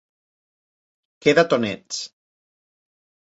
Queda't 1.25 1.55
on 1.57 1.67
ets. 1.73 1.99